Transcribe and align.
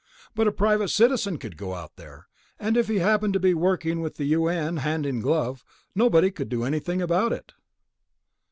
But 0.33 0.47
a 0.47 0.51
private 0.51 0.87
citizen 0.87 1.37
could 1.37 1.55
go 1.57 1.75
out 1.75 1.95
there, 1.95 2.25
and 2.57 2.75
if 2.75 2.87
he 2.87 2.97
happened 2.97 3.33
to 3.33 3.39
be 3.39 3.53
working 3.53 4.01
with 4.01 4.15
the 4.15 4.25
U.N. 4.25 4.77
hand 4.77 5.05
in 5.05 5.19
glove, 5.19 5.63
nobody 5.93 6.31
could 6.31 6.49
do 6.49 6.63
anything 6.63 7.03
about 7.03 7.31
it." 7.31 7.53